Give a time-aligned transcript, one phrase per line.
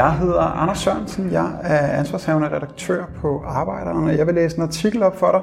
[0.00, 1.32] Jeg hedder Anders Sørensen.
[1.32, 5.40] Jeg er ansvarshavende redaktør på Arbejderen, og jeg vil læse en artikel op for dig,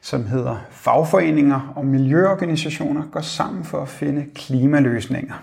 [0.00, 5.34] som hedder Fagforeninger og miljøorganisationer går sammen for at finde klimaløsninger.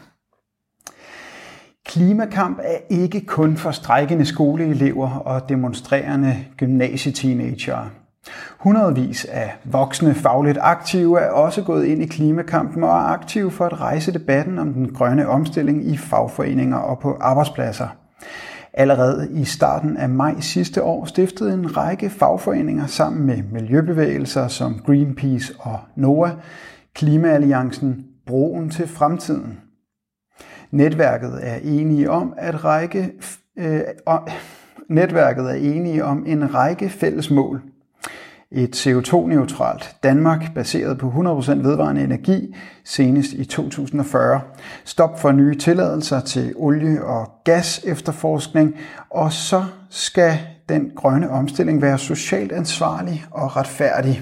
[1.85, 7.89] Klimakamp er ikke kun for strækkende skoleelever og demonstrerende gymnasieteenagere.
[8.57, 13.65] Hundredvis af voksne fagligt aktive er også gået ind i klimakampen og er aktive for
[13.65, 17.87] at rejse debatten om den grønne omstilling i fagforeninger og på arbejdspladser.
[18.73, 24.79] Allerede i starten af maj sidste år stiftede en række fagforeninger sammen med miljøbevægelser som
[24.85, 26.31] Greenpeace og NOAA
[26.93, 29.59] Klimaalliancen Broen til fremtiden.
[30.71, 33.11] Netværket er enige om at række
[33.57, 33.81] øh,
[34.89, 37.61] netværket er enige om en række fælles mål
[38.51, 44.41] et CO2-neutralt Danmark baseret på 100% vedvarende energi senest i 2040.
[44.85, 48.75] Stop for nye tilladelser til olie- og gas efterforskning,
[49.09, 50.39] og så skal
[50.69, 54.21] den grønne omstilling være socialt ansvarlig og retfærdig.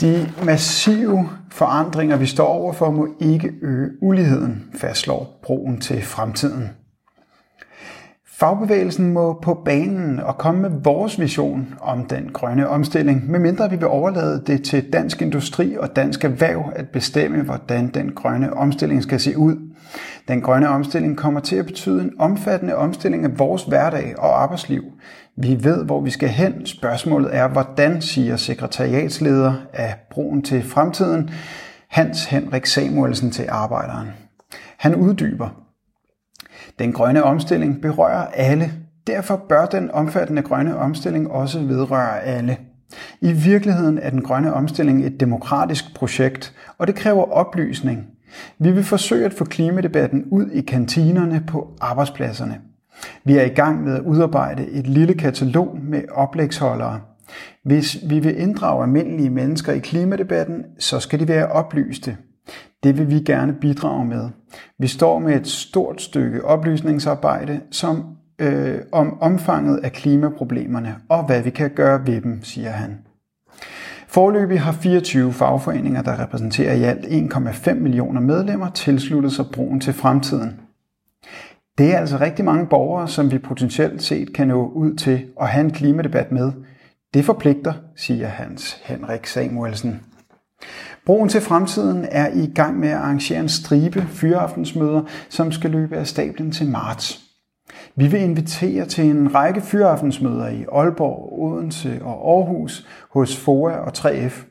[0.00, 6.70] De massive forandringer, vi står overfor, må ikke øge uligheden, fastslår broen til fremtiden.
[8.38, 13.76] Fagbevægelsen må på banen og komme med vores vision om den grønne omstilling, medmindre vi
[13.76, 19.02] vil overlade det til dansk industri og dansk erhverv at bestemme, hvordan den grønne omstilling
[19.02, 19.56] skal se ud.
[20.28, 24.82] Den grønne omstilling kommer til at betyde en omfattende omstilling af vores hverdag og arbejdsliv.
[25.36, 26.66] Vi ved, hvor vi skal hen.
[26.66, 31.30] Spørgsmålet er, hvordan, siger sekretariatsleder af Broen til Fremtiden,
[31.88, 34.08] Hans Henrik Samuelsen til Arbejderen.
[34.76, 35.65] Han uddyber,
[36.78, 38.72] den grønne omstilling berører alle.
[39.06, 42.56] Derfor bør den omfattende grønne omstilling også vedrøre alle.
[43.20, 48.06] I virkeligheden er den grønne omstilling et demokratisk projekt, og det kræver oplysning.
[48.58, 52.60] Vi vil forsøge at få klimadebatten ud i kantinerne på arbejdspladserne.
[53.24, 57.00] Vi er i gang med at udarbejde et lille katalog med oplægsholdere.
[57.62, 62.16] Hvis vi vil inddrage almindelige mennesker i klimadebatten, så skal de være oplyste.
[62.86, 64.28] Det vil vi gerne bidrage med.
[64.78, 68.04] Vi står med et stort stykke oplysningsarbejde som,
[68.38, 72.98] øh, om omfanget af klimaproblemerne og hvad vi kan gøre ved dem, siger han.
[74.08, 79.92] Forløbig har 24 fagforeninger, der repræsenterer i alt 1,5 millioner medlemmer, tilsluttet sig broen til
[79.92, 80.60] fremtiden.
[81.78, 85.48] Det er altså rigtig mange borgere, som vi potentielt set kan nå ud til og
[85.48, 86.52] have en klimadebat med.
[87.14, 90.00] Det forpligter, siger Hans Henrik Samuelsen.
[91.06, 95.96] Broen til fremtiden er i gang med at arrangere en stribe fyraftensmøder, som skal løbe
[95.96, 97.22] af stablen til marts.
[97.96, 103.92] Vi vil invitere til en række fyraftensmøder i Aalborg, Odense og Aarhus hos FOA og
[103.98, 104.44] 3F.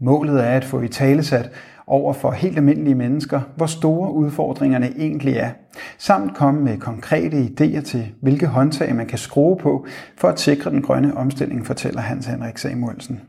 [0.00, 1.50] Målet er at få i talesat
[1.86, 5.50] over for helt almindelige mennesker, hvor store udfordringerne egentlig er,
[5.98, 10.70] samt komme med konkrete idéer til, hvilke håndtag man kan skrue på for at sikre
[10.70, 13.20] den grønne omstilling, fortæller Hans Henrik Samuelsen.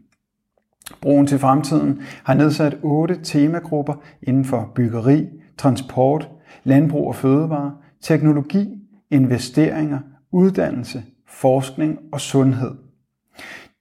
[1.02, 3.94] Broen til fremtiden har nedsat otte temagrupper
[4.24, 6.29] inden for byggeri, transport,
[6.63, 7.72] landbrug og fødevare,
[8.02, 8.69] teknologi,
[9.12, 10.00] investeringer,
[10.31, 12.72] uddannelse, forskning og sundhed.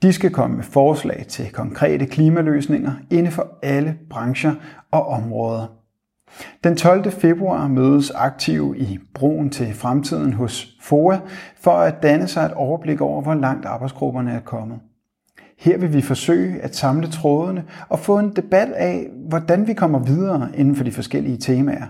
[0.02, 4.54] De skal komme med forslag til konkrete klimaløsninger inden for alle brancher
[4.90, 5.66] og områder.
[6.64, 7.10] Den 12.
[7.10, 11.18] februar mødes aktive i Broen til fremtiden hos FOA
[11.60, 14.78] for at danne sig et overblik over, hvor langt arbejdsgrupperne er kommet.
[15.60, 19.98] Her vil vi forsøge at samle trådene og få en debat af, hvordan vi kommer
[19.98, 21.86] videre inden for de forskellige temaer.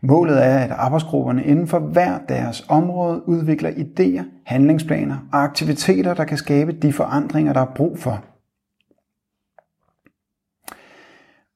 [0.00, 6.24] Målet er, at arbejdsgrupperne inden for hver deres område udvikler idéer, handlingsplaner og aktiviteter, der
[6.24, 8.24] kan skabe de forandringer, der er brug for.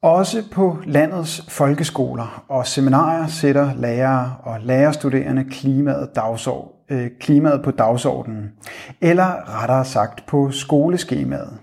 [0.02, 7.70] Også på landets folkeskoler og seminarier sætter lærere og lærerstuderende klimaet, dagsord, øh, klimaet på
[7.70, 8.52] dagsordenen,
[9.00, 11.58] eller rettere sagt på skoleskemaet.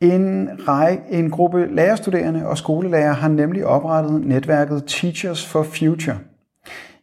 [0.00, 6.18] En, række, en gruppe lærerstuderende og skolelærer har nemlig oprettet netværket Teachers for Future.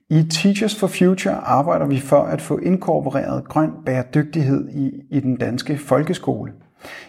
[0.09, 5.37] I Teachers for Future arbejder vi for at få inkorporeret grøn bæredygtighed i, i den
[5.37, 6.51] danske folkeskole.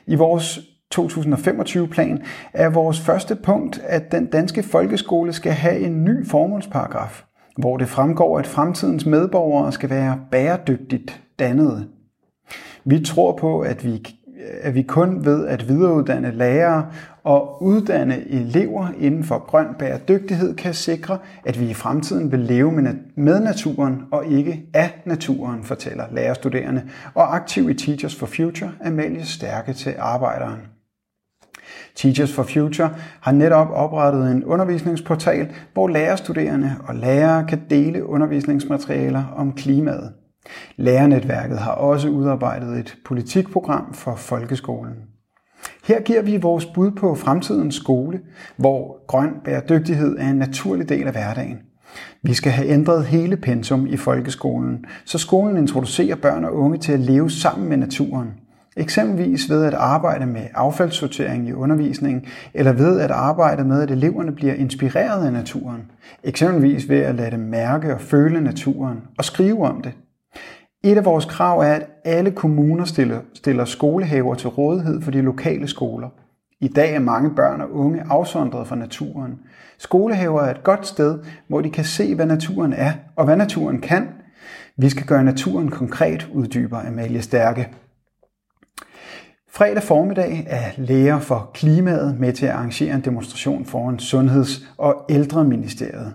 [0.07, 0.59] I vores
[0.95, 2.23] 2025-plan
[2.53, 7.25] er vores første punkt, at den danske folkeskole skal have en ny formålsparagraf,
[7.59, 11.89] hvor det fremgår, at fremtidens medborgere skal være bæredygtigt dannede.
[12.85, 14.17] Vi tror på, at vi,
[14.63, 16.87] at vi kun ved at videreuddanne lærere
[17.25, 22.73] og uddanne elever inden for grøn bæredygtighed kan sikre, at vi i fremtiden vil leve
[23.17, 26.83] med naturen og ikke af naturen, fortæller lærerstuderende
[27.15, 30.78] og aktiv i Teachers for Future Amalie Stærke til arbejderen.
[31.99, 32.91] Teachers for Future
[33.21, 40.13] har netop oprettet en undervisningsportal, hvor lærerstuderende og lærere kan dele undervisningsmaterialer om klimaet.
[40.77, 44.95] Lærernetværket har også udarbejdet et politikprogram for folkeskolen.
[45.85, 48.21] Her giver vi vores bud på fremtidens skole,
[48.57, 51.59] hvor grøn bæredygtighed er en naturlig del af hverdagen.
[52.23, 56.93] Vi skal have ændret hele pensum i folkeskolen, så skolen introducerer børn og unge til
[56.93, 58.29] at leve sammen med naturen.
[58.79, 64.33] Eksempelvis ved at arbejde med affaldssortering i undervisningen, eller ved at arbejde med, at eleverne
[64.33, 65.91] bliver inspireret af naturen.
[66.25, 69.93] Eksempelvis ved at lade dem mærke og føle naturen og skrive om det.
[70.85, 75.21] Et af vores krav er, at alle kommuner stiller, stiller skolehaver til rådighed for de
[75.21, 76.09] lokale skoler.
[76.61, 79.39] I dag er mange børn og unge afsondret fra naturen.
[79.79, 83.81] Skolehaver er et godt sted, hvor de kan se, hvad naturen er og hvad naturen
[83.81, 84.09] kan.
[84.77, 87.69] Vi skal gøre naturen konkret, uddyber Amalie Stærke.
[89.59, 95.05] Fredag formiddag er Læger for Klimaet med til at arrangere en demonstration foran Sundheds- og
[95.09, 96.15] Ældreministeriet.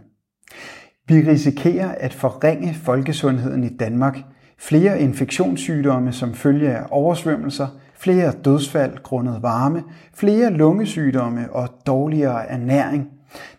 [1.07, 4.17] Vi risikerer at forringe folkesundheden i Danmark.
[4.59, 9.83] Flere infektionssygdomme som følge af oversvømmelser, flere dødsfald grundet varme,
[10.15, 13.07] flere lungesygdomme og dårligere ernæring.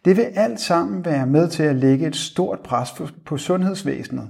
[0.04, 2.88] Det vil alt sammen være med til at lægge et stort pres
[3.26, 4.28] på sundhedsvæsenet.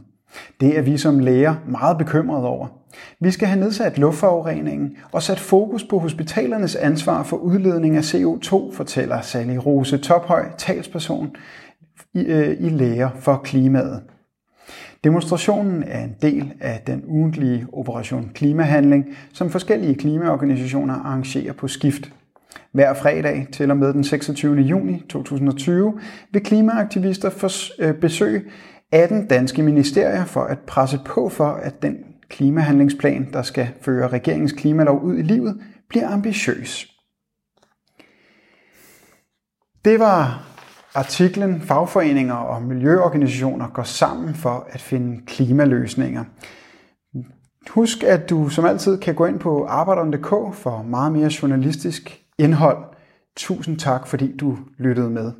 [0.61, 2.84] Det er vi som læger meget bekymrede over.
[3.21, 8.77] Vi skal have nedsat luftforureningen og sat fokus på hospitalernes ansvar for udledning af CO2,
[8.77, 11.37] fortæller Sally Rose Tophøj, talsperson
[12.15, 14.03] i, øh, i Læger for Klimaet.
[15.05, 22.13] Demonstrationen er en del af den ugentlige Operation Klimahandling, som forskellige klimaorganisationer arrangerer på skift.
[22.73, 24.57] Hver fredag til og med den 26.
[24.57, 26.01] juni 2020
[26.33, 28.43] vil klimaaktivister øh, besøge
[28.93, 31.97] 18 danske ministerier for at presse på for, at den
[32.35, 36.91] klimahandlingsplan, der skal føre regeringens klimalov ud i livet, bliver ambitiøs.
[39.85, 40.47] Det var
[40.95, 46.25] artiklen Fagforeninger og miljøorganisationer går sammen for at finde klimaløsninger.
[47.71, 52.85] Husk, at du som altid kan gå ind på arbejderen.dk for meget mere journalistisk indhold.
[53.37, 55.33] Tusind tak, fordi du lyttede med.